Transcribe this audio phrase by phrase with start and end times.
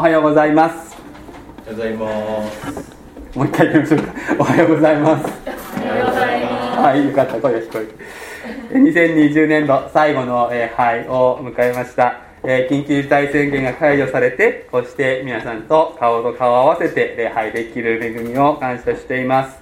[0.00, 0.96] おはようございます。
[1.66, 3.36] おはようございます。
[3.36, 4.14] もう一回言いましょうか。
[4.38, 5.30] おはようございます。
[5.76, 6.78] おはようございます。
[6.78, 12.14] はいよかった声が聞こえて2020年度最後の礼拝を迎えました。
[12.44, 19.58] えー緊急事態宣言が解除されてこうして皆さんと顔と顔を合わせて礼拝できる恵みを感謝しています。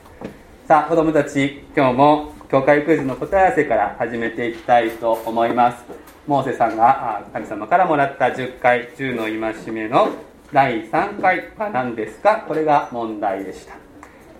[0.68, 5.84] さあ子供たち今日も教会クイズの答え合わせから始めていきたいと思います。
[6.28, 12.44] モーセさんがあ神様からもらった10回10の戒めの第3回は何ですか？
[12.48, 13.74] これが問題でした。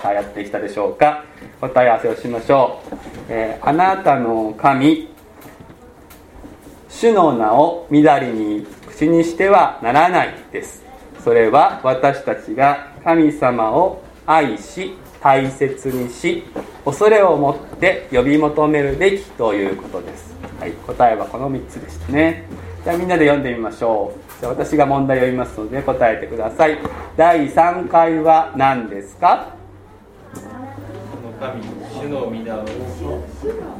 [0.00, 1.24] さあやってきたでしょうか？
[1.60, 2.94] 答え合わせをしましょう、
[3.28, 5.08] えーあなたの神
[6.88, 10.82] 主の名をみだりに口にしてはならないです。
[11.22, 16.44] それは私たちが神様を愛し大切にし
[16.84, 22.44] 恐れを持って呼び求めるべきということです、はい、答えはこの3つでしたね。
[22.84, 24.27] じゃあみんなで読んでみましょう。
[24.40, 26.78] じゃあ私が問題を読みますので答えてください。
[27.16, 29.56] 第3回は何ですか？
[32.00, 32.64] 主の皆を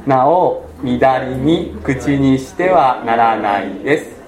[0.05, 4.19] 名を乱りに口にしてはならないです。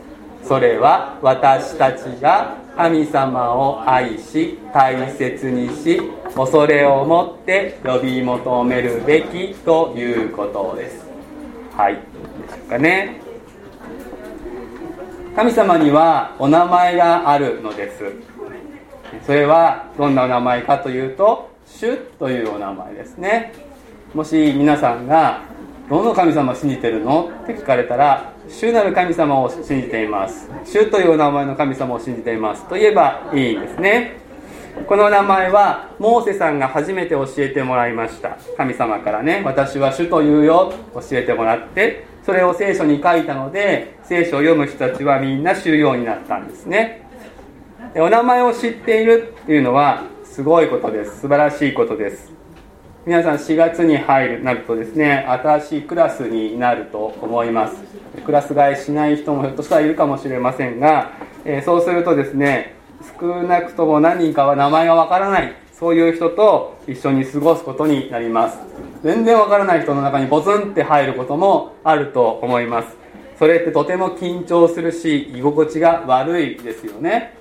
[0.44, 6.02] それは私たちが神様を愛し大切にし
[6.36, 11.06] 恐れを持って呼び求めるべきということです。
[11.76, 11.96] はい。
[11.96, 12.02] で
[12.50, 13.22] すかね。
[15.36, 18.04] 神様にはお名前があるのです。
[19.26, 23.54] それはどんなお名前かというと主というお名前ですね。
[24.14, 25.42] もし皆さんが
[25.90, 30.50] どの神様を信じてるのって聞かれたら主なる神様を信じています。
[30.66, 34.18] 主というお名前の神様を信じていますと言えばいいんですね。
[34.88, 38.38] この名前はモーセさんが初めて教えてもらいました。
[38.58, 47.08] 神様からね私は主というよ教えてもらってそれを聖書に書いたので聖書を読む人たちはみんな知るようになったんですね。
[47.94, 51.22] でお名前を知っているっていうのはすごいことです。
[51.22, 52.32] 素晴らしいことです。
[53.06, 57.76] 皆さん4月に入るなるとですね新しいクラスになると思います。
[58.24, 61.12] クラス替えしない人もひょっとしたらいるかもしれませんが、
[61.44, 62.76] えーそうするとですね
[63.20, 68.60] 少なくとも何人かは名前がわからないそういう人と一緒に過ごすことになります。
[69.04, 72.98] 全然わからない人の中にボツンって入ることもあると思います。
[73.40, 77.34] それってとても緊張するし居心地が悪いですよね。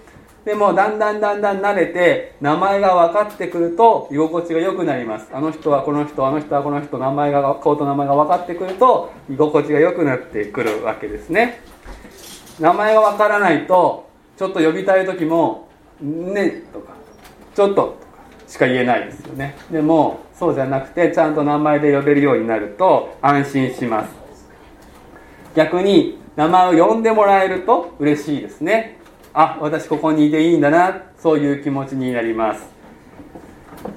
[0.44, 5.28] でもだんだんだんだん慣れて名前が分かってくると居心地が良くなります。
[5.32, 11.60] あの人はこの人あの人はこの人名前が顔と名前が分かってくると居心地が良くなってくるわけですね。
[12.58, 15.68] 名前が分からないとちょっと呼びたい時も
[16.00, 16.94] 「ね」とか
[17.54, 17.96] 「ちょっと」とか
[18.48, 19.54] しか言えないですよね。
[19.70, 24.10] でもそうじゃなくてちゃんと名前で呼べるようになると安心します。
[25.54, 28.98] 逆に名前を呼んでもらえると嬉しいですね。
[29.34, 31.02] あ私ここにいていいんだな。
[31.18, 32.66] そういう気持ちになります。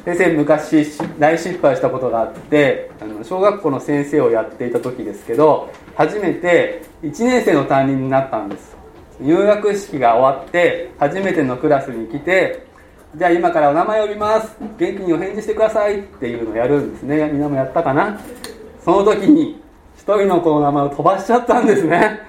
[0.04, 0.86] 先生昔
[1.18, 8.76] 大失敗したことがあってあの小学校の先生をやっていた時ですけど初めて1年生の担任になったんです。
[9.22, 12.66] 入学式が終わって初めてのクラスに来て
[13.16, 14.58] じゃあ今からお名前呼びます。
[14.80, 17.30] 元気にお返事してくださいっていうのをやるんですね。
[17.32, 18.20] みんなもやったかな？
[18.84, 19.62] その時に
[19.96, 22.22] 一人の子の名前を飛ばしちゃったんですね。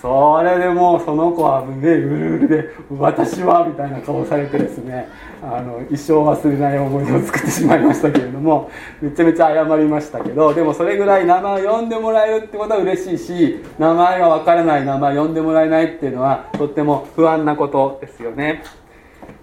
[0.00, 5.06] それでもうその子は目うるうるで「私は」みたいな顔されてですね。
[5.40, 8.70] あの一生忘れない思い出を作ってしまいましたけれども
[9.00, 18.62] めちゃめちゃ謝りましたけどでもそれぐらい名前を呼んでもらえるってことは嬉しいし名前が分からない名前呼んでもらえないっていうのはとっても不安なことですよね。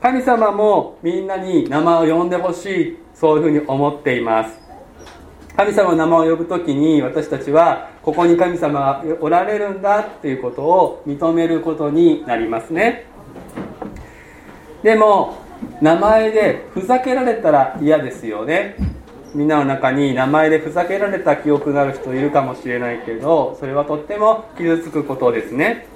[0.01, 4.59] 神様もみんなに名前を呼んでほしいそういうふうに思っています。
[5.55, 13.05] 神様の名前を呼ぶ時に私たちはここに神様がおられるんだっていうことを認めることになりますね。
[14.83, 15.37] でも
[15.81, 18.77] 名前でふざけられたら嫌ですよね。
[19.35, 25.87] みんなの中に名前でふざけられた記憶のある人いるかもしれないけどそれはとっても傷つくことですね。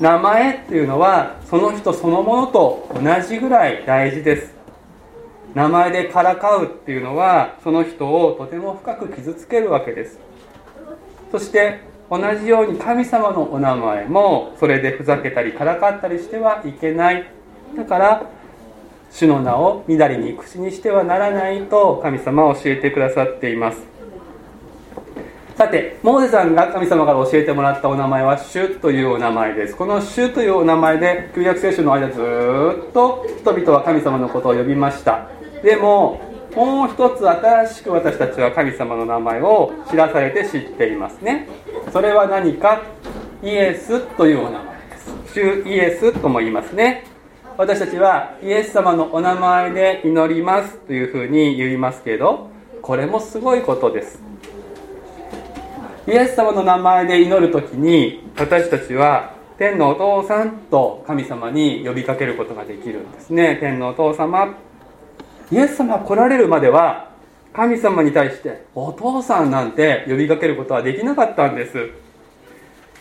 [0.00, 4.54] 名前っていうのはその人そのものと同じぐらい大事です。
[5.54, 10.20] 名前でからかうっていうのはその人をとても深く傷つけるわけです。
[11.32, 11.80] そして
[12.10, 17.26] 同じように神様のお名前もそれでふざけたりからかったりしてはいけない。
[17.76, 18.22] だから
[19.10, 23.97] 主の名をみだりに口にしてはならないと神様は教えてくださっています。
[25.58, 29.74] さてモーゼさんが神様から教えてもらったお名前は主というお名前です。
[29.74, 32.20] この主というお名前で旧約聖書の間ず
[32.90, 35.26] っと人々は神様のことを呼びました。
[35.64, 36.20] でも
[36.54, 41.48] もう一つ新しく私たちは神様の名前を知らされて知っていますね。
[41.92, 42.80] それは何か？
[43.42, 45.34] イエスというお名前です。
[45.34, 47.04] 主イエスとも言いますね。
[47.56, 52.48] 私たちはイエス様のお名前で祈りますというふうに言いますけど
[52.80, 54.22] これもすごいことです。
[56.08, 63.58] イエス様の名前で祈る時に私たちは天のお父さんと神様に呼びかけることができるんですね。
[63.60, 64.56] 天のお父様。
[65.52, 67.10] イエス様来られるまでは
[67.52, 71.90] 神様に対してお父さんなんて呼びかけることはできなかったんです。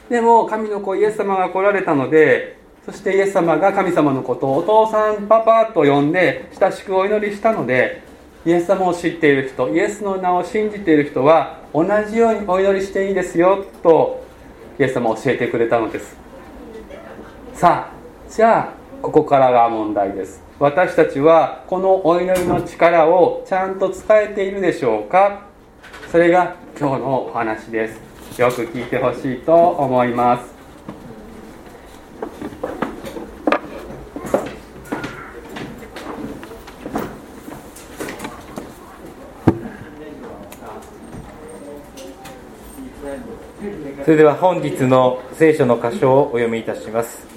[0.10, 8.02] でも神の子イエス様が来られたのでそしてイエス様が神様のことをお父さんパパと呼んで親しくお祈りしたので
[8.46, 14.26] イエス様を知っている人イエスの名を信じている人は同じようにお祈りしていいですよと
[14.80, 16.18] イエス様教えてくれたのです。
[17.54, 20.42] さあじゃあここからが問題です。
[20.58, 25.46] 私たちはこのお祈りの力をちゃんと使えているでしょうか。
[26.12, 28.42] それが今日のお話です。
[28.42, 30.58] よく聞いてほしいと思います。
[44.08, 47.28] それでは本日の聖書の箇所をお読みいたします。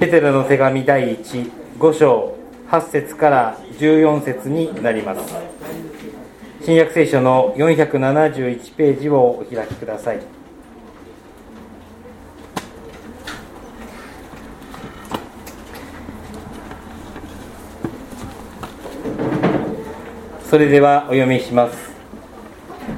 [0.00, 2.34] ペテロの手紙第15章
[2.70, 5.20] 8節から14節になります。
[6.64, 10.22] 新約聖書の471ページをお開きください。
[20.48, 21.92] それではお読みします。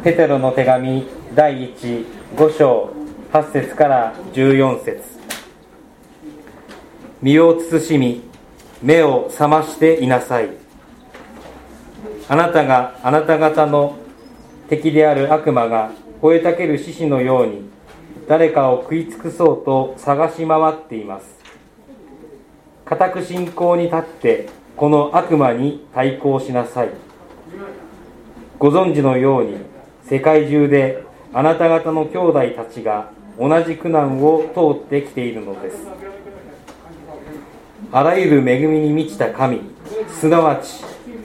[0.05, 2.91] ペテロの手紙第1 5章
[3.33, 5.03] 8節から14節。
[7.21, 8.23] 身を慎み
[8.81, 10.51] 目を覚ましていなさい。
[12.29, 13.97] あなたがあなた方の
[14.69, 15.91] 敵である悪魔が
[16.23, 17.69] 吠えたける獅子のように
[18.29, 21.27] 誰かを食い尽くそうと探し回っています。
[22.85, 26.91] 固く信仰に立ってこの悪魔に対抗しなさい。
[28.59, 29.57] ご存知のように
[30.05, 35.87] 世界中であなた方の兄弟たちが同じ苦難を通ってきているのです。
[37.93, 39.61] あらゆる恵みに満ちた神
[40.09, 40.85] すなわち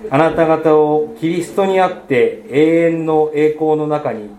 [0.10, 4.30] あなた方をキリストにあって永遠の栄光の中に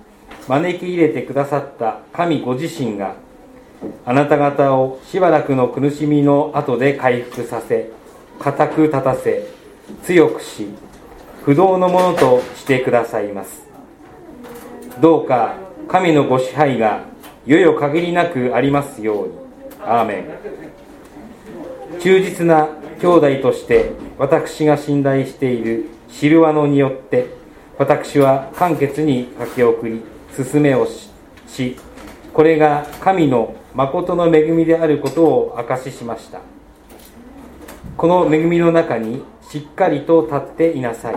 [0.48, 3.14] 招き入れてくださった神ご自身が
[4.04, 7.90] あなた方をしばらくの苦しみの後で回復させ
[8.40, 9.46] 固く立たせ
[10.02, 10.68] 強くし
[11.44, 13.65] 不動のものとしてくださいます。
[15.00, 15.56] どうか
[15.88, 17.04] 神のご支配が
[17.46, 19.34] いよいよ限りなくありますように。
[19.84, 22.00] アーメン。
[22.00, 22.68] 忠実な
[23.00, 27.26] 兄弟として私が信頼しているシルワノによって
[27.78, 30.02] 私は簡潔に書き送り
[30.34, 31.76] 進めをし
[32.32, 36.40] これが神の誠の恵みであることを証ししました。
[37.96, 41.16] この恵みの中にしっかりと立っていなさい。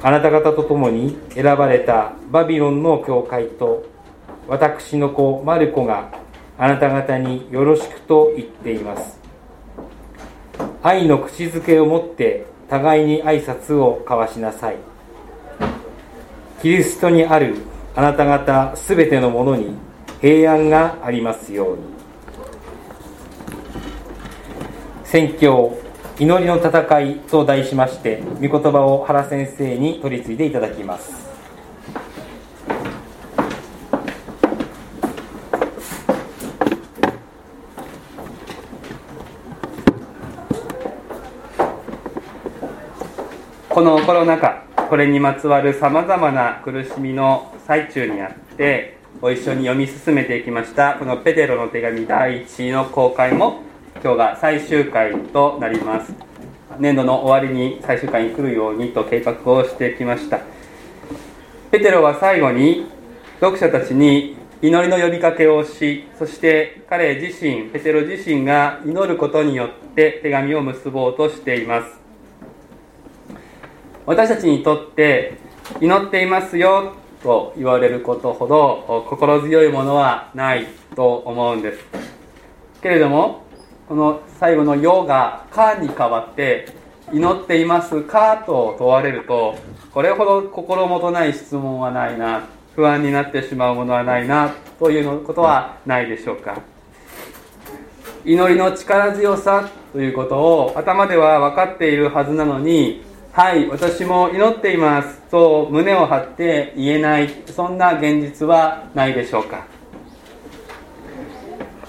[0.00, 3.84] あなた方と共に選ばれたバビロンの教会と
[4.46, 6.10] 私の子マルコが
[6.56, 9.18] あなた方によろしくと言っています。
[10.82, 14.76] 愛の口づけを持って互いに挨拶を交わしなさい。
[16.62, 17.56] キリストにある
[17.94, 19.76] あなた方すべてのものに
[20.20, 21.82] 平安がありますように。
[25.04, 25.76] 宣教
[26.20, 31.28] 祈りの戦いと題しまして御言葉を原先生に取り次いでいただきます。
[43.68, 53.67] このコロナ禍これにまつわるさまざまな苦しみの最中にあってご一緒に読み進めていきましたこのペテロの手紙第1の公開も
[54.00, 56.14] 今日が最終回となります。
[56.78, 60.40] 年度の終わりに最終回に来るようにと計画をしてきました。
[61.72, 62.86] ペテロは最後に
[63.40, 71.98] 読者たちに祈りの呼びかけをしそして彼自身ペテロ自身が祈ることによって手紙を結ぼうとしています。
[74.06, 75.34] 私たちにとって
[75.80, 81.84] 祈っていますよと言われることほど心強いものはないと思うんです。
[82.80, 83.47] けれども
[83.88, 86.66] この最後の「よ」が「か」に変わって
[87.10, 89.56] 「祈っていますか?」と問われると
[89.94, 92.42] これほど心もとない質問はないな
[92.76, 96.56] 不安になってしまうものはないなということはないでしょうか
[98.24, 103.02] 祈りの力強さということを頭では分かっているはずなのに
[103.32, 109.77] はい私も祈っていますと胸を張って言えないそんな現実はないでしょうか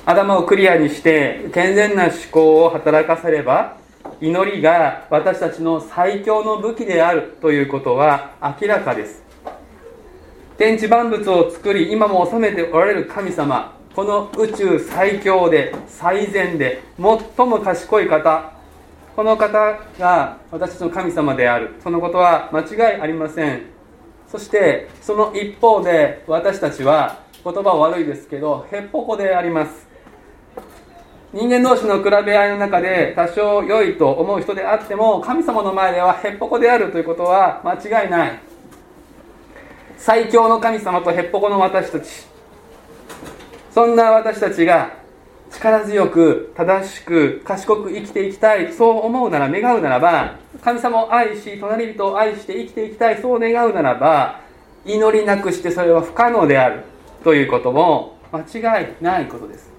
[0.09, 3.77] 頭をクリアにして健全な思考を働かせれば
[4.19, 9.21] 祈りが私たちの最強の武器であるということは明らかです。
[10.57, 18.51] 天地万物を作り今も治めておられる神様この宇宙最強で最善で最も賢い方
[19.15, 21.75] この方が私たちの神様である。
[21.83, 23.61] そのことは間違いありません。
[24.27, 29.88] そしてその一方で私たちは言葉悪いですけどへっぽこであります。
[31.31, 38.39] 人間同士の比べ合いの中で多少良いと思う人であっても神様の前ではへっぽこであるということは間違いない。
[39.97, 42.07] 最強の神様とへっぽこの私たち。
[43.71, 44.91] そんな私たちが
[45.51, 54.41] 力強く正しく賢く生きていきたいそう思うなら願うならば神様を愛し隣人を愛して生きていきたいそう願うならば
[54.85, 56.83] 祈りなくしてそれは不可能である
[57.23, 59.78] ということも間違いないことです。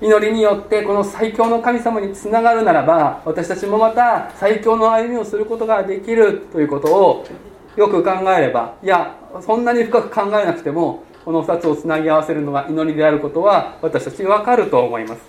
[0.00, 7.26] 祈りによってこの最強の神様につながるならば私たちもまた最強の歩みをすることができるということを
[7.76, 15.20] よく考えればいやそんなに深く考えなくてもこの2つをつなぎ合わせるのが祈りであることは私たちに分かると思います。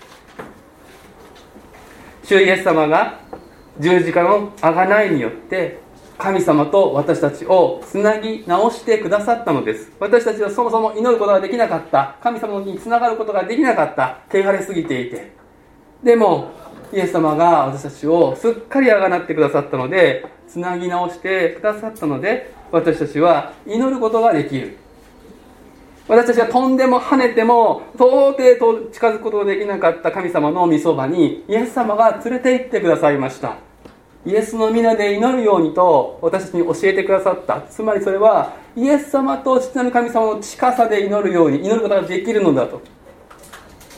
[2.24, 3.20] 主イエス様が
[3.80, 5.80] 十字架の贖いによって
[6.20, 9.90] 神様と私たちをつなぎ直してくださったのです。
[10.02, 12.18] 私たちはそもそも祈ることができなかった。
[12.22, 14.20] 神様につながることができなかった。
[14.30, 15.32] 汚れすぎていて。
[16.04, 16.52] でも
[16.92, 24.76] イエス様が私たちをすっかりあがなってくださったのでつなぎ直してくださったので私たちは祈ることができる。
[26.10, 33.69] 私たちが飛んでも跳ねても到底と近づくことができなかった神様の御そばにイエス様が連れて行ってくださいました。
[34.26, 37.62] イエスの皆で祈るようにと私たちに教えてくださった。
[37.62, 42.82] つまりそれはイエス様と父なる神様の近さで祈るように祈ることができるのだと。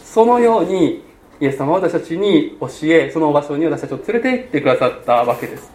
[0.03, 1.03] そのように
[1.39, 5.71] イエス様は私たちに教えその場所に私たちを連れて行ってくださったわけです。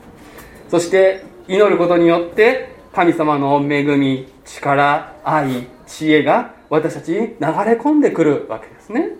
[0.68, 7.36] そして祈ることによって神様の恵み力愛知恵が私たちに流れ
[7.74, 9.10] 込んでくるわけですね。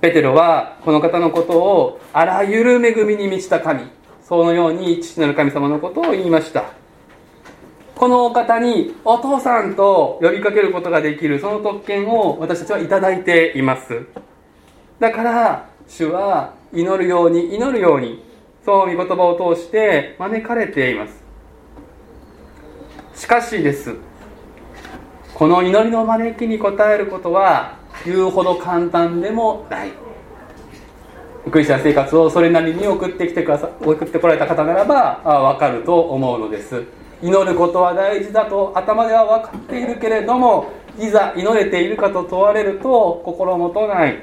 [0.00, 3.82] ペテロはこの方のことをあらゆる恵みに満ちた神
[4.22, 6.64] そのように父なる神様のことを言いました。
[7.96, 14.06] このお方にお父さんと呼びかけることができるその特権を私たちはいただいています。
[15.00, 18.22] だから主は祈るように祈るように
[18.64, 21.24] そう御言葉を通して招かれています。
[23.14, 23.96] しかしです。
[25.34, 29.92] この祈りの招きに応えることは言うほど簡単でもない。
[31.50, 36.84] クリスチャン生活をそれなりに送ってきてくださ送ってこられた方ならば分かると思うのです。
[37.22, 44.22] 祈ることは大事だと頭では分かっているけれどもいざ祈れているかと問われると心もとない。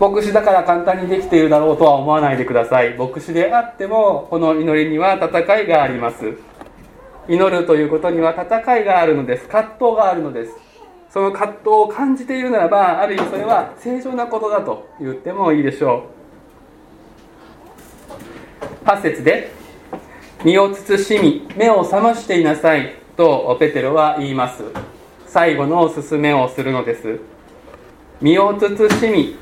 [0.00, 2.96] 牧師だから簡単にできているだろうとは思わないでください。
[2.96, 6.38] 牧師であってもこの祈りには戦いがあります。
[7.30, 9.46] 祈るということには戦いがあるのです。
[9.46, 10.52] 葛藤があるのです。
[11.10, 16.06] その葛藤を感じているならばある意味それは正常なことだと言ってもいいでしょ
[18.84, 18.84] う。
[18.84, 19.52] 8節で
[20.44, 24.64] 「身を慎み目を覚ましていなさい」とペテロは言います。
[25.28, 27.20] 最後の勧めをするのです。
[28.20, 29.36] 身を慎み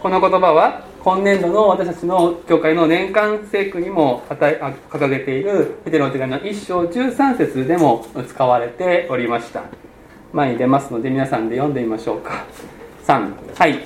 [0.00, 9.64] この言葉は今年度の私たちの教会の年間聖句にも掲げているペテロの手紙の1章13節でも使われておりました。
[10.32, 12.44] 前に出ますので皆さんで読んでみましょうか。
[13.04, 13.80] 3はい。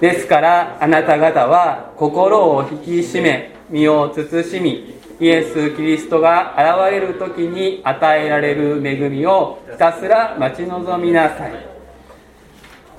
[0.00, 11.71] ですからあなた方は心を引き締め身を慎みイエス・キリストが現れる時に与えられる恵みをひたすら待ち望みなさい。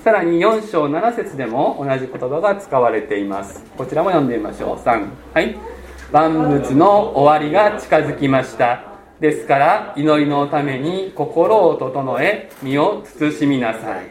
[0.04, 3.64] さらに4章7節でも同じ言葉が使われています。
[3.74, 4.76] こちらも読んでみましょう。
[4.76, 5.56] 3はい。
[6.12, 8.84] 万物の終わりが近づきました。
[9.18, 14.04] ですから祈りのために心を整え身を慎みなさい。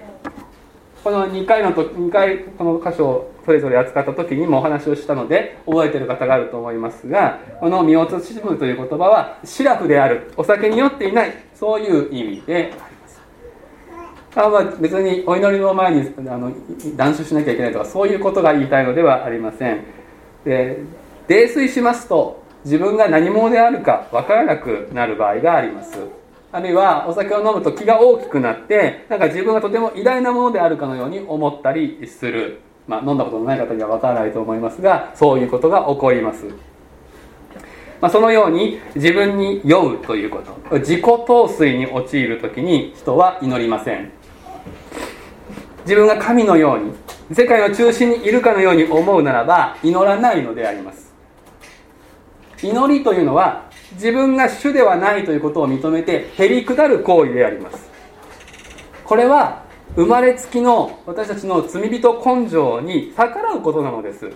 [1.03, 10.31] この2回のと2回この箇所をそれぞれ扱った時にもお話をしたので覚えてる方があると思いますがこの身を慎むという言葉はシラフである。
[10.37, 11.33] お酒に酔っていない。
[11.53, 12.92] そういう意味であり
[14.35, 16.51] あまあ別にお祈りの前にあの
[16.95, 19.83] 断酒しなきゃいけないとかそういうことが言いたいのではありません。
[20.43, 20.79] で
[21.27, 25.97] 泥酔しますと自分が何者であるか分からなくなる場合があります。
[26.51, 32.59] あるいはお酒を飲むと気が大きくなってなんか自分がとても偉大なものであるかのように思ったりする。
[32.87, 36.45] まあ飲んだことのない方には分からないと思いますがそういうことが起こります。
[38.01, 40.77] まあ、そのように自分に酔うということ。
[40.79, 44.11] 自己陶酔に陥る時に人は祈りません。
[45.83, 46.93] 自分が神のように
[47.35, 51.13] 世界の中心にいるかのように思うならば祈らないのであります。
[52.61, 57.89] 祈りというのは自分が主ではないということを認めてへり下る行為であります。
[59.03, 59.63] これは
[59.95, 64.31] 生まれつきの私たちの罪人根性に逆らうことなのです。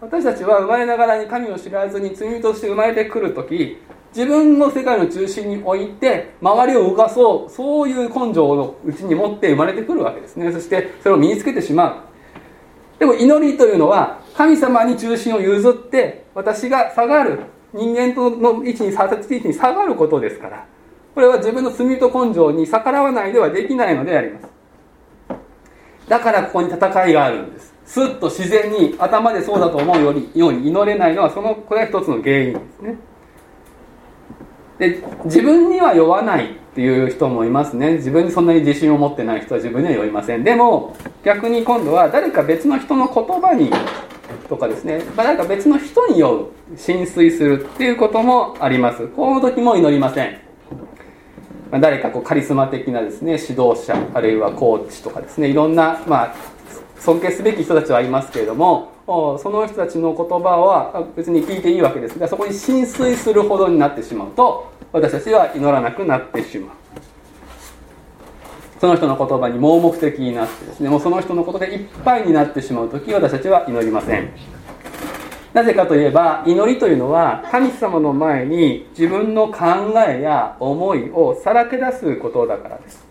[0.00, 3.78] 私たちは生まれながらに神を知らずに罪人として生まれてくる時
[4.14, 10.52] 自分の世界の中心に置いて周りを動かそうそういう根性をうちに持って生まれてくるわけですね。
[10.52, 12.06] そしてそれを身につけてしま
[12.98, 12.98] う。
[12.98, 17.40] でも祈りというのは神様に中心を譲って私が下がる
[17.72, 20.66] 人間との位置に立つ位置に下がることですから
[21.14, 24.46] これは自分の罪と根性に逆らわないではできないのであります。
[26.08, 27.72] だからここに戦いがあるんです。
[27.86, 32.96] スッと自然に頭でそうだと思うよりように祈れないのはそのこれが一つの原因ですね。
[34.78, 37.94] で自分には酔わないっていう人もいますね。
[37.94, 40.44] 自分にそんなに自信を持ってない人は自分には酔いません。
[40.44, 43.70] でも逆に今度は誰か別の人の言葉に
[44.48, 45.02] とかですね。
[45.16, 49.06] 誰か別の人に酔う浸水するっていうこともあります。
[49.08, 50.38] この時も祈りません。
[51.80, 55.48] 誰かこうカリスマ的なですね指導者あるいはコーチとかですね。
[55.48, 56.34] いろんな、まあ、
[56.98, 66.76] 尊敬すべき人たちはいますけれどもその人たちの言葉は別に聞いていいわけですがそこに浸水するほどになってしまうと私たちは祈らなくなってしまう。
[68.80, 74.30] その人の言葉に盲目的になってですねもうその人のことでいっぱいになってしまう時私たちは祈りません。
[75.52, 83.06] なぜかといえば祈りというのは神様の前に自分の考えや思いをさらけ出すことだからです。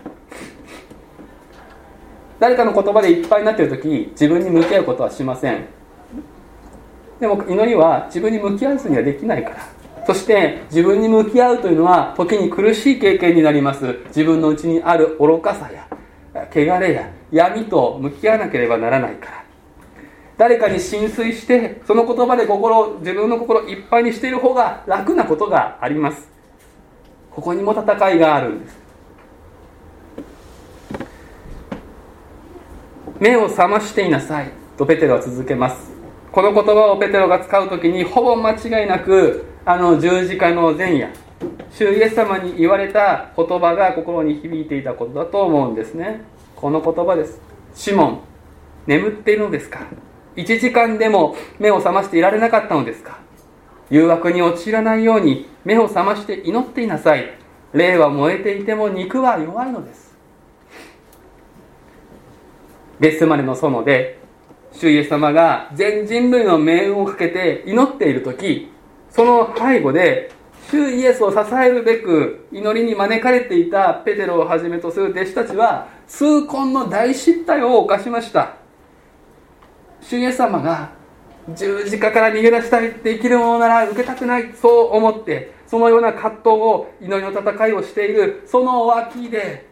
[2.39, 5.67] 誰かの言葉でいっぱいになっている時自分に向き合うことはしません。
[7.21, 9.57] でも祈りは自分に向き合わずにはできないから。
[10.07, 13.99] そして自分に向き合うというのは時に苦しい経験になります。
[14.07, 15.87] 自分の内にある愚かさや
[16.49, 19.43] 汚れや闇と向き合わなければならないから。
[20.35, 26.27] 誰かに浸水してその言葉で心自分の心いっぱいにしている方が楽なことがあります。
[27.29, 28.81] ここにも戦いがあるんです。
[33.19, 35.90] 目を覚ましていなさいとペテロは続けます。
[36.31, 41.11] この言葉をペテロが使う時にほぼ間違いなくあの十字架の前夜
[41.71, 46.21] 主イエス様に言われた言葉が心に響いていたことだと思うんですね。
[46.55, 47.41] この言葉です。
[47.73, 48.19] シモン
[48.85, 49.87] 眠っているのですか
[50.35, 53.19] ？1時間でも目を覚ましていられなかったのですか？
[53.89, 57.33] 誘惑に陥らないように目を覚まして祈っていなさい。
[57.73, 60.15] 霊は燃えていても肉は弱いのです。
[62.99, 64.20] ゲスマネの園で
[64.73, 68.71] 主イエス様が全人類の命運をかけて祈っている時
[69.09, 70.31] その背後で
[70.69, 78.61] 主イエスを支えるべく祈りに招かれていたペテロをはじめとする弟子たちは痛恨の大失態を犯しました。
[80.01, 80.91] 主イエス様が
[81.49, 89.70] 十字架から逃げ出したいって生きるものなら受けたくないそう思ってそのような葛藤を祈りの戦いをしているその脇で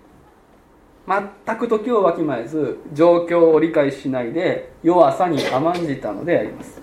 [1.09, 6.79] 全く時をわきまえず状況を理解しないで弱さに甘んじたのであります。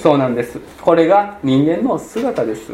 [0.00, 0.60] そうなんです。
[0.80, 2.72] これが人間の姿です。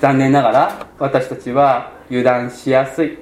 [0.00, 3.18] 残念ながら私たちは油断しやすい。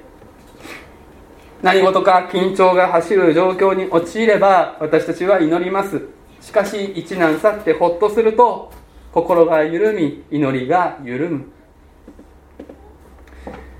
[1.61, 6.01] 何事か緊張が走る状況に陥れば私たちは祈ります。
[6.39, 8.71] しかし一難去ってほっとすると
[9.11, 11.54] 心が緩み祈りが緩む。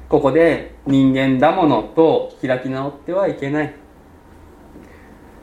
[0.09, 3.73] ここで人間だものと開き直ってはいけない。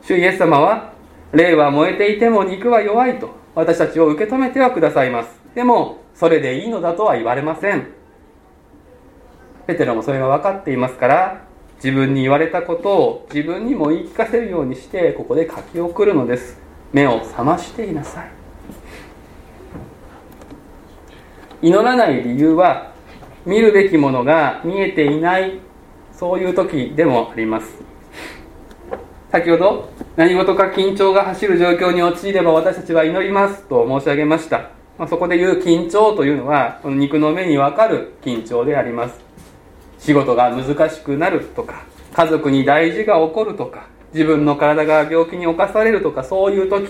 [0.01, 0.93] 主イエス様は
[1.31, 5.39] 霊は燃えていても肉は弱いと私たちを受け止めてはくださいます。
[5.55, 7.87] でもそれでいいのだとは言われません。
[9.67, 11.41] ペテロもそれが分かっていますから
[11.75, 16.57] 自分に言われたことを自分にも言い聞かせるようにしてここで書き送るのです。
[16.91, 18.31] 目を覚ましていなさい。
[21.61, 22.92] 祈らない理由は
[23.45, 25.59] 見るべきものが見えていない
[26.11, 27.83] そういう時でもあります。
[29.31, 39.19] 先ほど何事か緊張が走る状況に陥れば私たちは祈りますと申し上げました、まあ、そこで言う緊張というのはこの肉の目に分かる緊張であります。
[39.97, 46.87] 仕事が難しくなるとか家族に大事が起こるとか自分の体が病気に侵されるとかそういう時。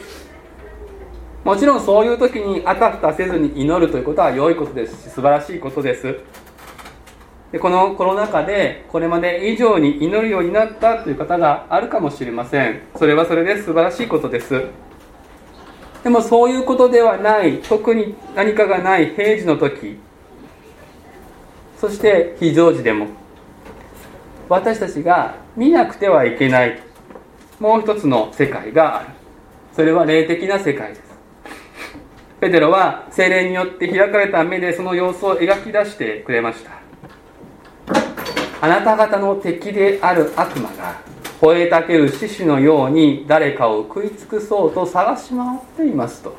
[1.43, 6.19] もちろんそういう時にあたふたせずに祈るということは良いことですし素晴らしいことです。
[7.53, 12.81] でこのコロナ禍でこれまで以上に祈るようになったという方があるかもしれません。
[12.97, 14.63] それはそれで素晴らしいことです。
[16.03, 19.99] でもそういうことではない特に何かがない平時の時
[21.77, 23.07] そして非常時でも
[24.49, 26.81] 私たちが見なくてはいけない
[27.59, 29.09] もう一つの世界がある。
[29.73, 31.03] それは霊的な世界です。
[32.41, 36.82] ペテロは精霊によって開かれた目でその様子を描き出してくれました。
[38.63, 41.01] あなた方の敵である悪魔が
[41.41, 46.33] 吠えたける獅子のように誰かを食い尽くそうと探し回っていますと。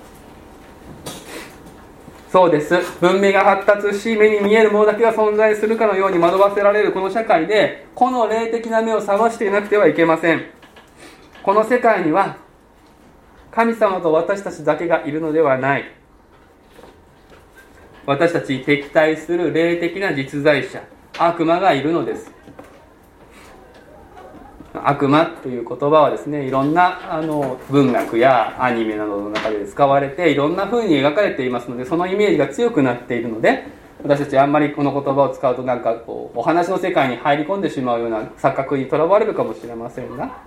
[2.32, 2.76] そうです。
[3.02, 10.46] 文明が発達し目に見えるものだけが存在するかのように惑わせられるこの社会でこの霊的な目を覚ましていなくてはいけません。
[11.42, 12.38] この世界には
[13.50, 15.84] 神様と私たちだけがいるのではない。
[18.06, 22.34] 私たちに敵対する霊的な実在者悪魔がいるのです。
[24.74, 33.68] 悪魔という言葉はですねいろんなあの文学やアニメなどの中で使われていろんな風に描かれていますのでそのイメージが強くなっているので
[34.02, 40.42] 私たちあんまりこの言葉を使うとなんかこうお話の世界に入り込んでしまうような錯覚にとらわれるかもしれませんが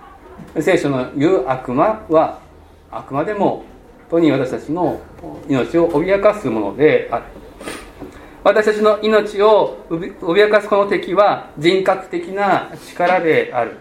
[0.60, 2.40] 聖書の言う悪魔は
[2.90, 3.64] あくまでも
[4.10, 5.00] 本当に私たちの
[5.48, 7.24] 命を脅かすものである。
[8.48, 13.76] 私たちの命を脅かすこの敵は人格的な力である。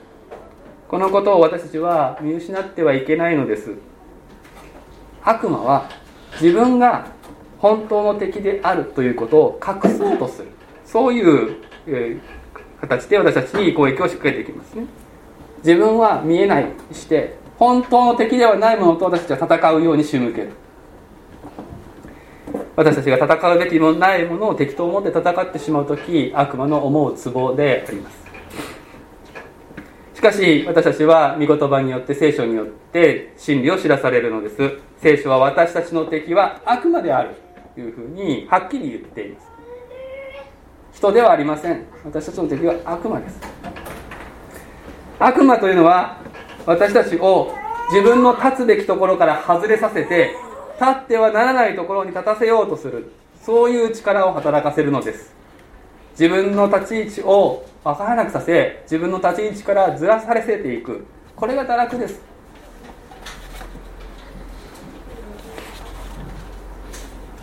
[0.89, 3.75] このことを私たちは見失ってはいけないのです。
[5.23, 5.89] 悪魔は
[6.41, 7.07] 自分が
[7.59, 10.49] 本当の敵であるということを隠そうとする。
[10.83, 12.17] そういう、え
[12.81, 14.85] 形で私たちに攻撃を仕掛けていきますね。
[15.59, 20.49] 自分は見えないして本当の敵ではないものと私たちは戦うように仕向ける。
[22.77, 28.27] 私たちが戦うべきもないものを敵と思って戦ってしまう時悪魔の思うツボであります。
[30.13, 34.77] しかし私たちは御言葉によって聖書によって真理を知らされるのです。
[34.97, 37.31] 聖書は私たちの敵は悪魔である
[37.73, 39.47] というふうにはっきり言っています。
[40.93, 41.83] 人ではありません。
[42.05, 43.39] 私たちの敵は悪魔です。
[45.17, 46.21] 悪魔というのは
[46.67, 47.55] 私たちを
[47.89, 50.35] 自分の立つべきところから外れさせて
[50.79, 53.11] 立ってはならないところに立たせようとする。
[53.41, 55.33] そういう力を働かせるのです。
[56.11, 61.05] 自分の立ち位置を分からなくさせ自分の立ち位置からずらされせていく。
[61.35, 62.21] これが堕落です。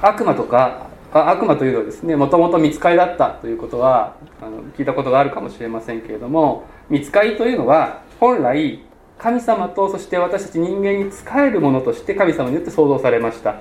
[0.01, 8.85] 悪魔とか悪魔というのはですねもともと見つかりだったということはあの聞いたことがあるかもしれませんけれども見つかりというのは本来
[9.19, 13.57] 神様とそして私たち人間に仕えるものとして神様によって創造されました。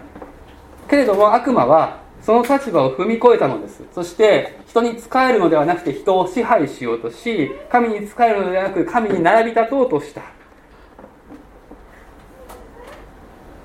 [0.90, 3.84] けれども悪魔はその立場を踏み越えたのです。
[3.94, 10.22] そして人に仕えるのではなくて人を支配しようとし神に仕えるのではなく神に並び立とうとした。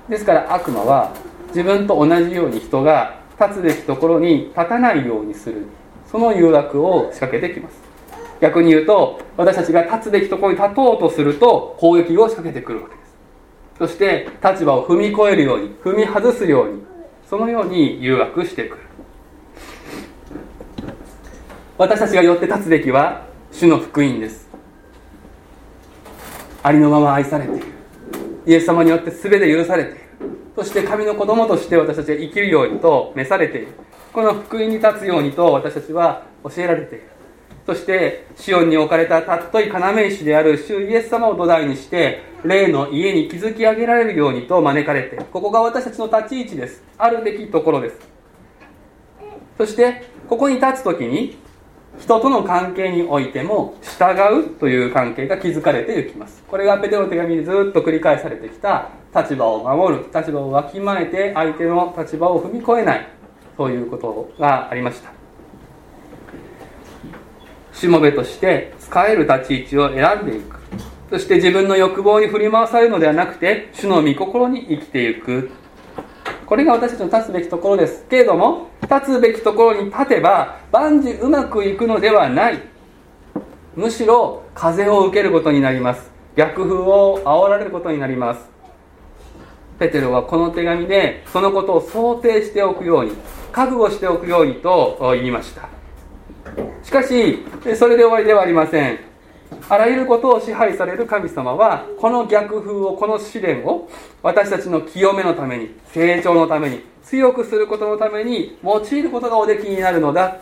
[0.07, 1.13] ですから悪魔は
[1.49, 5.65] 自分と同じように人が立つべきところに立たないようにする。
[6.11, 7.88] その誘惑を仕掛けてきます。
[8.41, 13.09] 逆に言うと私たちが立つべきところに立とうとすると攻撃を仕掛けてくるわけです。
[13.77, 16.83] そして立場を踏み越えるように踏み外すように
[17.29, 18.81] そのように誘惑してくる。
[21.77, 24.49] 私たちがよって立つべきは主の福音です。
[26.61, 27.65] ありのまま愛されている。
[28.45, 29.99] イエス様によって全て許されている。
[30.57, 33.67] そして神の子供として私たちが生きるようにと召されている。
[34.11, 37.05] この福音に立つようにと私たちは教えられている。
[37.69, 46.81] そしてシオンに置かれた尊い要石である主イエス様を土台にして霊の家に築き上げられるようにと招かれてここが私たちの立ち位置です。
[46.97, 47.99] あるべきところです。
[49.55, 51.37] そしてここに立つ時に
[51.99, 56.43] 人との関係においても従うという関係が築かれていきます。
[56.47, 63.07] これがペテロの手紙にずっと繰り返されてきた立場を守る立場をわきまえて相手の立場を踏み越えない
[63.55, 65.18] そういうことがありました。
[67.79, 70.57] しもべとして使える立ち位置を選んでいく。
[71.09, 75.49] そして自分の欲望に振り回されるのではなくて主の御心に生きていく。
[76.45, 78.05] これが私たちの立つべきところです。
[78.09, 82.59] けれども立つべきところに立てば万事うまくいくのではない。
[83.75, 86.11] むしろ風を受けることになります。
[86.35, 88.49] 逆風を煽られることになります。
[89.79, 93.13] ペテロはこの手紙でそのことを想定しておくように
[93.53, 95.78] 覚悟しておくようにと言いました。
[96.83, 98.99] しかしそれで終わりではありません。
[99.67, 103.89] あらゆることを支配される神様はこの逆風をこの試練を
[104.21, 110.37] 私たちの清めのために成長のために強くすることのために用いることがおできになるのだ。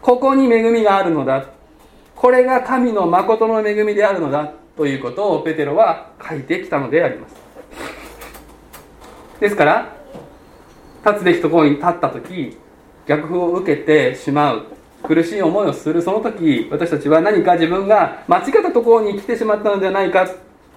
[0.00, 1.46] ここに恵みがあるのだ。
[2.16, 4.52] これが神の誠の恵みであるのだ。
[4.76, 7.34] ということをペテロは書いてきたのであります。
[9.40, 9.96] ですから
[11.04, 12.56] 立つべきところに立った時
[13.06, 14.66] 逆風を受けてしまう。
[15.02, 20.28] 苦しい思いをするその時私たちは何か自分が間違ったところに来てしまったのではないか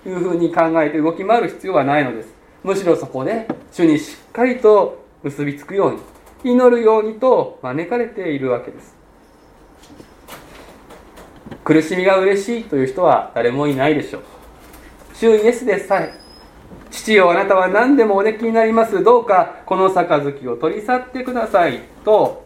[0.03, 2.33] というふうに考えて動き回る必要はないのです。
[2.63, 8.95] むしろそこで主にしっかりと結びつくように祈るようにと招かれているわけです。
[11.63, 14.23] 苦しみが嬉しいという人は誰もいないでしょう。
[15.13, 16.13] 主イエスでさえ
[16.91, 19.03] 父よあなたは何でもおできになります。
[19.03, 22.45] どうかこの杯を取り去ってくださいと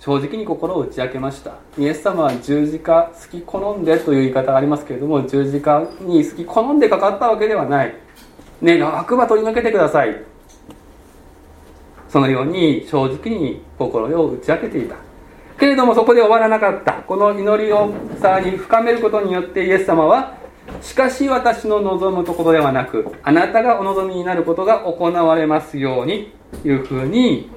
[0.00, 1.54] 正直に心を打ち明けました。
[1.76, 7.94] イエス様は十字架好き好んでという言い方がありますけれども十字架に好き好んでかかったわけではない。
[8.62, 10.22] 願わくば取り除けてください。
[12.08, 14.96] そのように正直に心を打ち明けていた。
[15.58, 16.92] けれどもそこで終わらなかった。
[16.92, 20.38] この祈りをさらに深めることによってイエス様は
[20.80, 26.32] しかし私の望むところではなくあなたがお望みになることが行われますように
[26.62, 27.50] というふうに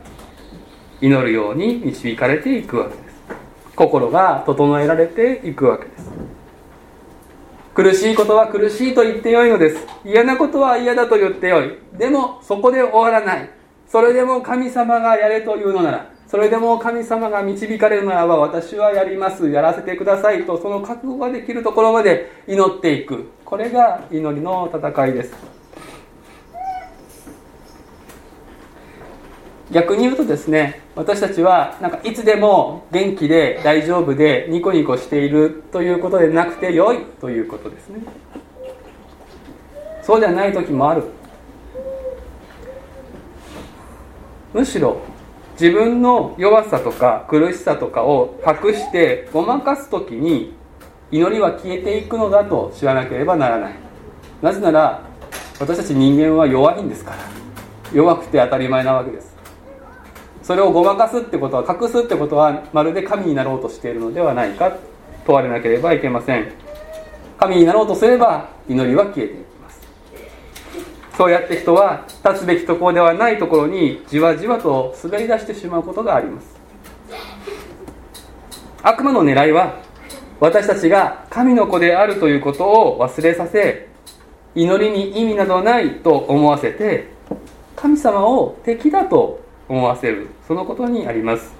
[1.02, 3.22] 祈るように導かれていくわけです。
[3.76, 6.12] 心が整えられていくわけです。
[7.74, 9.88] 苦しいことは苦しいと言ってよいのです。
[10.06, 11.78] 嫌なことは嫌だと言ってよい。
[11.98, 13.50] でもそこで終わらない。
[13.88, 19.50] それでも神様がやれというのならそれでも神様が導かれるならば私はやります。
[19.50, 23.32] やらせてくださいとその覚悟ができるところまで祈っていく。
[23.44, 25.61] これが祈りの戦いです。
[29.72, 38.02] 逆に言うとですね私たちはなんかいつでも元気で大丈夫でニコニコしているということでなくて良いということですね。
[40.04, 41.04] そうではない時もある。
[44.54, 45.00] むしろ
[45.54, 50.54] 自分の弱さとか苦しさとかを隠してごまかす時に
[51.12, 53.76] 祈りは消えていくのだと知らなければならない。
[54.42, 55.02] なぜなら
[55.60, 57.18] 私たち人間は弱いんですから。
[57.94, 59.41] 弱くて当たり前なわけです。
[60.52, 64.76] それをごまかすってことは隠すってことはまるで神になろうとしているのではないか
[65.26, 66.52] 問われなければいけません。
[67.40, 69.46] 神になろうとすれば祈りは消えていく
[71.16, 76.54] そうやって人は立つべきところではないところにじわじわと滑り出してしまうことがあります。
[78.84, 79.80] 悪魔の狙いは
[80.42, 83.88] 私たちが神の子であるということを忘れさせ
[84.54, 87.08] 祈りに意味などないと思わせて
[87.78, 89.40] 神様を敵だと
[89.72, 90.28] 思わせる。
[90.48, 91.54] そのことにあります。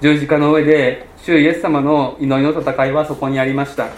[0.00, 3.88] 十字架の上で主イエス様の祈りの戦いはそこにありました。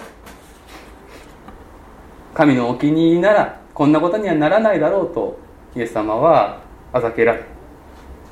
[2.34, 5.38] 神のお気に入りならこんなことにはならないだろうと
[5.76, 6.60] イエス様は
[6.92, 7.44] あざけられ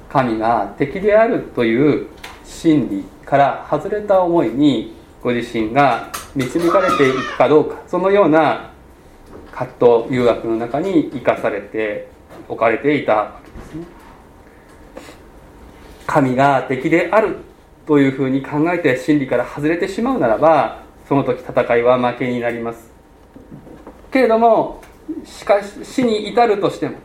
[0.08, 2.08] 神が敵であるという
[2.44, 8.72] 真理から外れた思いにご自身が導かれていくかどうかそのような
[9.52, 12.08] 葛藤誘惑の中に生かされて
[12.48, 13.86] 置かれていたわけですね
[16.06, 17.38] 神が敵である
[17.86, 22.90] というふうに考えて真理から外れてしまうならばその時戦いは負けになります。
[24.10, 24.82] けれども
[25.24, 26.98] しかし死に至るとしても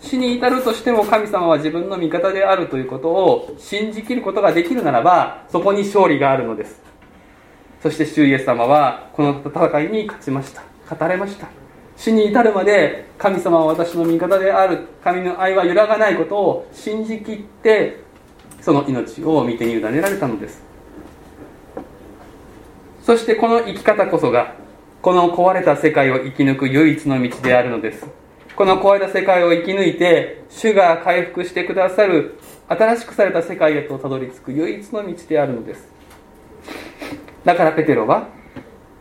[0.00, 6.80] 死に至るとしても神様は自分の味方であるということを信じきることができるならばそこに勝利があるのです。
[7.82, 10.62] そして主イエス様はこの戦いに勝ちました。
[10.94, 11.48] 語れました。
[11.98, 18.00] 死に至るまで神様は私の味方である神の愛は揺らがないことを信じきって
[18.60, 20.62] その命を御手に委ねられたのです。
[23.02, 24.54] そしてこの生き方こそが
[25.02, 28.06] この壊れた世界を生き抜く唯一の道であるのです。
[28.54, 35.88] この壊れた世界を生き抜いて主が回復してくださる新しくされた世界へとたどり着く唯一の道であるのです。
[37.44, 38.28] だからペテロは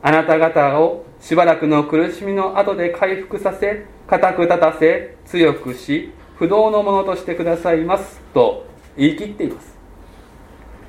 [0.01, 9.77] あなた方をしばらくの苦しみの後で回復させ固く立たせ強くし不動のものとしてくださいますと言い切っています。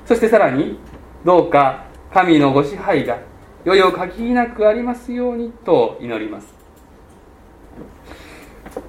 [0.05, 0.79] そしてさらに
[1.25, 3.19] どうか神のご支配が
[3.65, 6.53] 良いお限りなくありますようにと祈ります。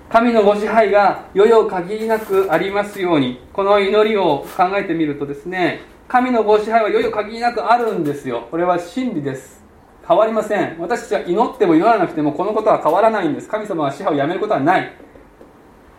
[0.09, 8.49] 神のご支配が良いお限りなくありますようにこの祈りを考えてみるとですね神のご支配は良いお限りなくあるんですよ。
[8.51, 9.60] これは真理です。
[10.07, 10.77] 変わりません。
[10.79, 13.49] 私たちは祈っても祈らなくてもこのことは変わらないんです。
[13.49, 14.93] 神様は支配をやめることはない。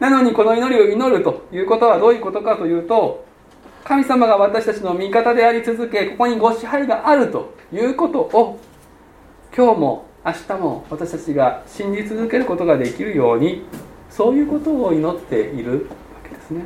[0.01, 3.23] なのにこの祈りを祈るということはどういうことかというと
[3.83, 8.59] 神様が私たちの味方であり続けここにご支配があるということを
[9.55, 13.63] 今日も明日も私たちが信じ続けることができるように
[14.09, 16.61] そういうことを祈っているわけですね。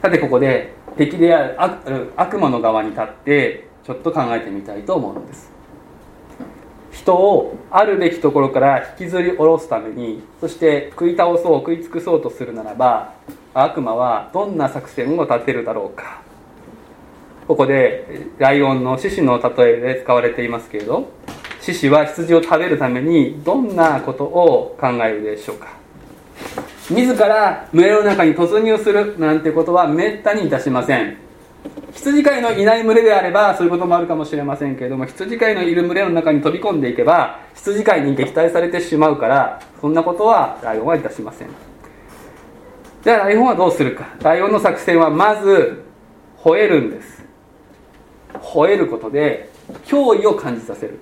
[0.00, 5.50] さてここで敵である悪魔の側に立ってちょっと考えてみたいと思うのです。
[6.92, 13.14] 人をあるべきところから引きずり下ろすためにそして食い倒そう食い尽くそうとするならば
[13.54, 16.20] 悪魔はどんな作戦を立てるだろうか。
[17.46, 21.08] ここでライオンの獅子の例えで使われていますけれど
[21.62, 25.77] 獅子は羊を食べるためにどんなことを考えるでしょうか。
[26.90, 31.16] 自ら群れの中に突入するなんてことはめったにいたしません。
[31.92, 41.48] 羊飼いのいない群れであればそういうこともあるかもしれませんけれども羊飼いのいる群れの中に飛び込んでいけば羊飼いに撃退されてしまうからそんなことはライオンはいたしません。
[43.02, 44.06] じゃあライオンはどうするか。
[44.22, 45.84] ライオンの作戦はまず
[46.42, 47.24] 吠えるんです。
[48.34, 49.50] 吠えることで
[49.86, 50.98] 脅威を感じさせる。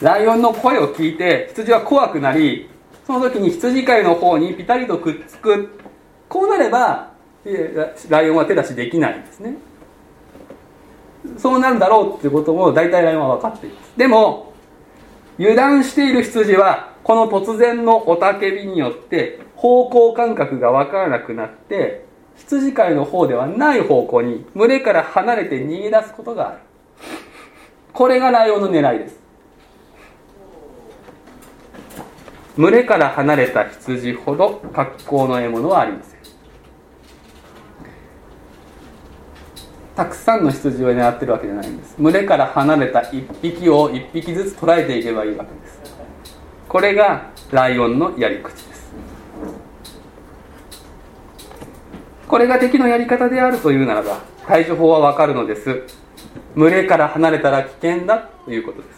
[0.00, 2.70] ライオンの声を聞いて羊は怖くなり
[3.08, 5.70] その時に羊飼いの方にピタリとくっつく。
[6.28, 7.12] こうなれば
[8.10, 9.54] ライオンは手出しできないんですね。
[11.38, 13.96] そうなるだろうっていうことも大体ライオンは分かっています。
[13.96, 14.52] でも
[15.38, 22.04] 油断している羊はこの突然の雄たけびによって方向感覚が分からなくなって
[22.36, 26.58] 羊飼いの方ではない方向に群れから離れて逃げ出すことがある。
[27.94, 29.18] これがライオンの狙いです。
[32.58, 36.18] 群れから離れた羊ほど格好の獲物はありません。
[39.94, 41.94] たくさんの羊を狙ってるわけじゃないんです。
[42.00, 45.80] 群れから離れた1匹を1匹ずつ捕らえていけばいいわけです。
[46.68, 48.92] これがライオンのやり口です。
[52.26, 54.18] これが敵のやり方であるというならば
[54.48, 55.84] 対処法はわかるのです。
[56.56, 58.97] 群れから離れたら危険だということです。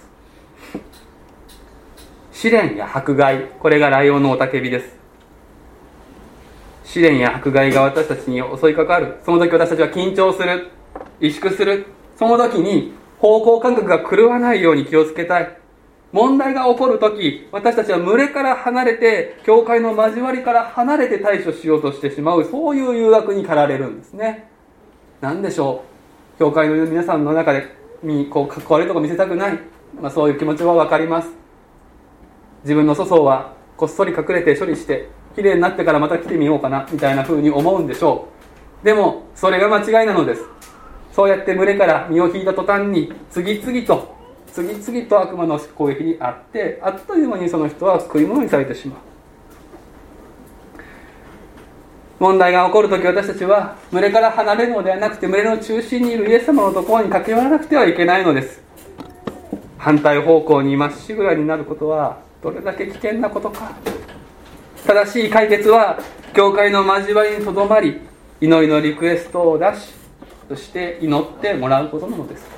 [2.41, 3.49] 試練や迫害。
[3.61, 4.97] これがライオンの雄たけびです。
[6.85, 9.19] 試練や迫害が私たちに襲いかかる。
[9.27, 10.71] その時私たちは緊張する。
[11.21, 11.85] 萎縮する。
[12.19, 15.55] その時に方向感覚が狂わないように気をつけたい。
[16.13, 22.45] 問題が起こる時私たちは群れから離れて教会の交わりから離れて対処しようとしてしまう。
[22.47, 24.49] そういう誘惑に駆られるんですね。
[25.21, 25.85] 何でしょ
[26.37, 26.39] う。
[26.39, 27.67] 教会の皆さんの中で
[28.03, 29.59] にこうかっこ悪いとこ見せたくない、
[30.01, 31.41] まあ、そういう気持ちは分かります。
[32.63, 38.29] 自分の粗相はこっそり隠れて処理して綺麗になってからまた来てみようかなみたいな風に思うんでしょ
[38.83, 38.85] う。
[38.85, 40.43] でもそれが間違いなのです。
[41.13, 44.15] そうやって群れから身を引いた途端に次々と
[44.53, 48.99] 次々と悪魔の攻撃にあってあっという間にその人は食い物にされてしまう。
[52.19, 58.63] 問題が起こる時私たちは群れから離れるのではなくて群れの中心にいるイエス様のところに駆け寄らなくてはいけないのです。
[59.79, 63.73] 反対方向にまっしぐらになることはどれだけ危険なことか。
[64.87, 65.99] 正しい解決は
[66.33, 68.01] 教会の交わりにとどまり
[68.41, 69.93] 祈りのリクエストを出し
[70.49, 72.49] そして祈ってもらうことなのです。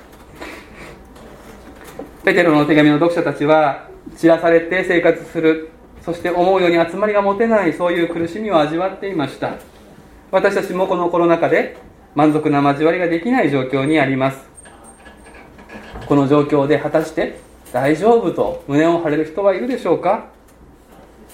[2.25, 9.57] ペテロの手紙の読者たちは散らされて生活するそして思うように集まりが持てないそういう苦しみを味わっていました。
[10.31, 11.77] 私たちもこのコロナ禍で
[12.15, 14.39] 満足な交わりができない状況にあります。
[16.07, 17.39] この状況で果たして
[17.73, 20.27] 大丈夫と胸を張れる人はいるでしょうか？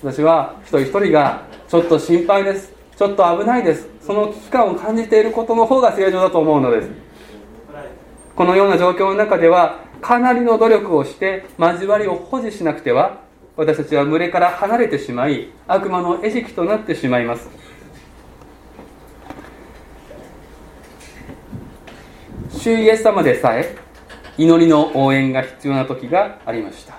[0.03, 2.72] 私は一人一人がちょっと心配です。
[2.96, 3.88] ちょっと危ないです。
[4.01, 6.90] その危機感を感じていることの方が正常だと思うのです。
[8.37, 13.20] このような状況の中ではかなりの努力をして交わりを保持しなくては
[13.57, 17.48] 私たちは群れから離れてしまい悪魔の餌食となってしまいます。
[22.53, 23.77] 主イエス様でさえ
[24.38, 26.94] 祈りの応援が必要な時がありました。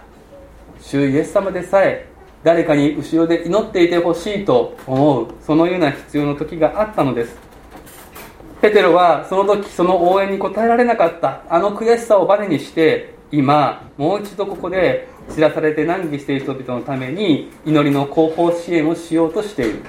[0.82, 2.08] 主イエス様でさえ
[2.44, 7.38] 誰かに後ろで祈っていてほしいと思うそのような必要な時があったのです。
[8.62, 19.80] ペテロはその時その応援に応えられなかったあの悔しさをバネにして今もう一度ここで知らされて難儀している人々のために祈りの後方支援をしようとしている。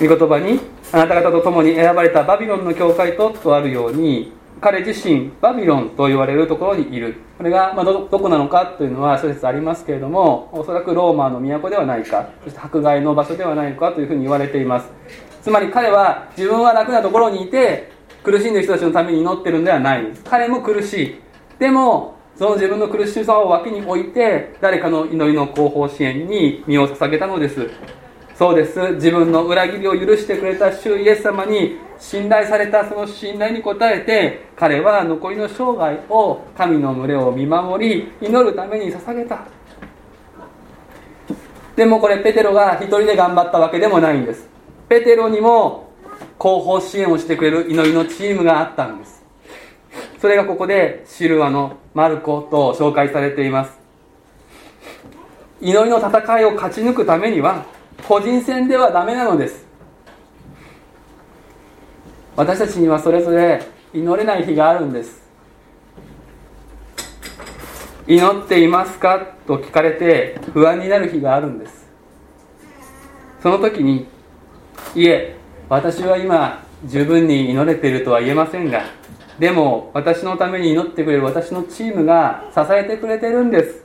[0.00, 0.58] 御言葉に
[0.90, 7.16] あなた方と共に選ばれたバビロンの教会ととあるように彼自身バビロンと言われるところにいる。
[7.36, 14.88] これが、まあ、どこなのかというのは諸説ありますけれどもおそらくローマの都ではないかそして迫害の場所ではないかというふうに言われています。
[15.42, 17.90] つまり彼は自分は楽なところにいて
[18.22, 20.06] 苦しんでる人たちのために祈ってるんではない。
[20.06, 21.20] です彼も苦しい。
[21.58, 27.68] でもその自分の苦しさを脇に置いて誰かの祈りの後方支援に身を捧げたのです。
[28.42, 28.94] そうです。
[28.94, 39.44] 自分の裏切りを許してくれた主イエス様に信頼されたその信頼に応えて彼は残りの生涯を神の群れを見守り祈るために捧げた。
[41.76, 44.48] でもこれペテロが一人で頑張ったわけでもないんです。
[44.88, 45.92] ペテロにも
[46.36, 49.24] 後方支援をしてくれる祈りのチームがあったんです。
[50.20, 53.78] それがここでシルワのマルコと紹介されています。
[55.60, 57.66] 祈りの戦いを勝ち抜くためには
[58.06, 59.64] 個人戦ではダメなのです。
[62.34, 65.22] 私たちにはそれぞれ祈れない日があるんです。
[68.06, 71.88] 祈っていますかと聞かれて不安になる日があるんです。
[73.42, 74.06] その時に
[74.94, 75.36] いえ
[75.68, 78.82] 私は今十分に祈れているとは言えませんが
[79.38, 83.84] でも私のために祈ってくれる私のチームが支えてくれてるんです。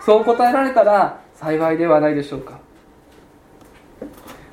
[0.00, 2.63] そう答えられたら幸いではないでしょうか。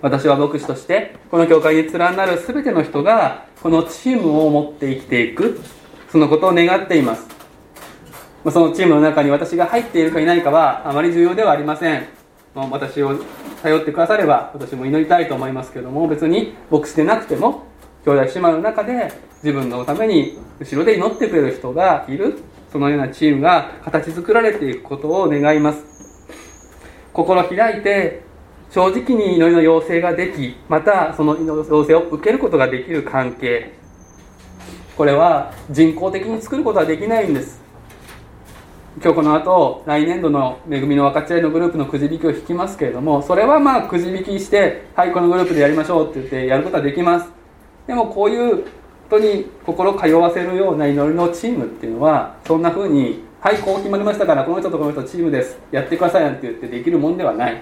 [0.02, 5.60] 私は牧師としてこの教会に連なる全ての人がこのチームを持って生きていく。
[6.12, 7.26] そのことを願っています。
[8.52, 12.06] そのチームの中に私が入っているかいないかはあまり重要ではありません。
[12.54, 13.18] 私を
[13.64, 17.64] 頼ってくだされば私も祈りたいと思いますけども別に牧師でなくても
[18.04, 22.40] 兄弟姉妹の中で自分のために後ろで祈ってくれる人がいる。
[22.72, 25.84] そのようなチームが形作られていくことを願います。
[27.12, 28.24] 心開いて
[28.72, 33.74] 正直に祈りの要請ができまたその要請を受けることができる関係。
[34.96, 37.62] これは人工的に作ることはできないんです。
[39.04, 47.30] 今日この後来年度の「恵みの分かち合い」のグループのくじ引きを引きますけれどもそれはまあくじ引きしてはいこのグループでやりましょうって言ってやることはできます。
[47.88, 48.64] でもこういう
[49.08, 55.60] 人に心通わせるような祈りのチームっていうのはそんな風にはいこう決まりましたからこの人とこの人チームです。
[55.72, 57.62] やってくださいなんて言ってできるもんではない。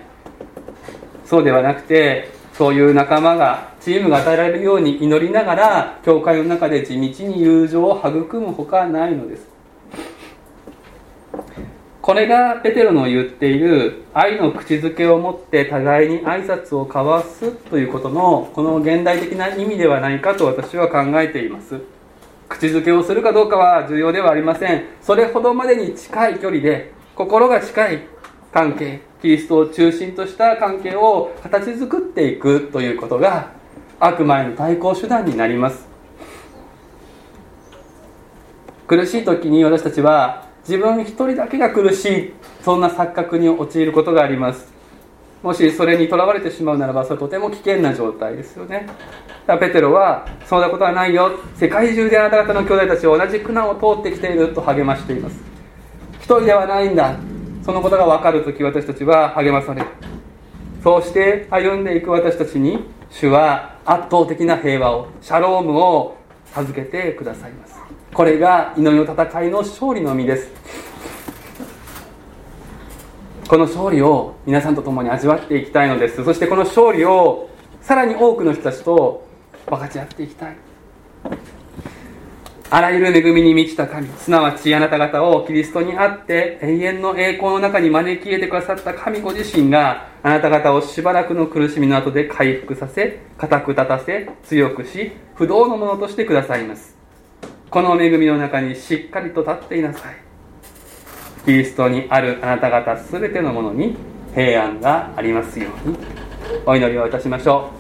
[1.30, 9.48] そうではなくてそういう仲間がチームが与えられるように祈りながら教会の中で地道に友情を育むほかないのです。
[12.02, 21.80] これがペテロの言っている愛の口づけを持って互いに挨拶を交わすということのこの現代的な意味ではないかと私は考えています。
[22.48, 24.86] 口づけをするかどうかは重要ではありません。
[25.04, 28.00] それほどまでに近い距離で心が近い
[28.52, 33.52] 関係キリストを中心とした関係を形作っていくということが
[34.00, 35.88] 悪魔への対抗手段になります。
[38.88, 42.34] 苦しい時に私たちは自分一人だけが苦しい
[42.64, 44.72] そんな錯覚に陥ることがあります。
[45.44, 48.88] もしそれにとらわれてしまうならばそれとても危険な状態ですよね。
[49.46, 51.32] だペテロはそんなことはないよ。
[51.56, 55.38] 世界中であなた方の兄弟たちは同じ苦難を通ってきていると励ましています。
[56.20, 57.16] 一人ではないんだ。
[57.70, 59.88] そのことが分かる時私たちは励まされる。
[60.84, 66.18] そうして歩んでいく私たちに主は圧倒的な平和をシャロームを
[66.52, 67.80] 授けてくださいます。
[68.12, 70.52] これが祈りの戦いの勝利の実です。
[73.48, 76.26] この勝利を皆さんと共に味わっていきたいのです。
[76.26, 77.52] そしてこの勝利を
[77.82, 79.28] さらに多くの人たちと
[79.68, 80.58] 分かち合っていきたい。
[82.72, 84.08] あらゆる恵みに満ちた神。
[84.10, 96.96] すなわちあなた方をキリストにあって永遠の栄光の中に招き入れてくださった神ご自身があなた方をしばらくの苦しみの後で回復させ固く立たせ強くし不動のものとしてくださいます。
[97.72, 100.16] この恵みの中にしっかりと立っていなさい。
[101.46, 103.96] キリストにあるあなた方全てのものに
[104.36, 105.98] 平安がありますように。
[106.68, 107.79] お祈りをいたしましょう。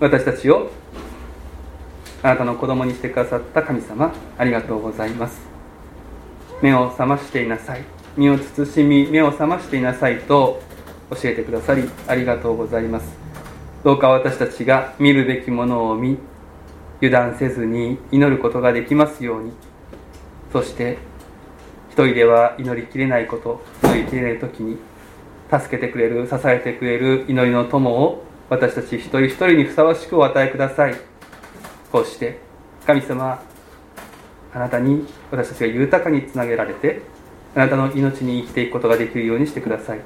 [0.00, 0.70] 私たちを
[2.22, 5.42] あなたの子供にしてくださった神様ありがとうございます。
[6.62, 7.84] 目を覚ましていなさい。
[8.16, 10.62] 身を慎み目を覚ましていなさいと
[11.10, 13.14] 教えてくださりありがとうございます。
[13.84, 16.16] どうか私たちが見るべきものを見
[17.02, 19.52] 油断せずに祈ることができますように。
[20.50, 20.96] そして
[21.90, 24.78] 一人では祈りきれないこと祈りきれない時に
[25.50, 30.94] 助けてくれる支えてくれる祈りの友を私たち一人一人にふさわしくお与えください。
[31.90, 32.38] こうして
[32.84, 33.40] 神様
[34.52, 37.02] あなたに私たちが豊かにつなげられて
[37.54, 40.00] あなたの命に生きていくことができるようにしてください。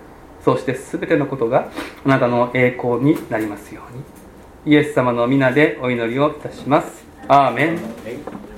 [0.45, 1.71] そうして全てのことが
[2.05, 3.97] あなたの栄光になりますよう
[4.69, 4.75] に。
[4.75, 7.05] イエス様の皆でお祈りをいたします。
[7.29, 8.54] アーメン。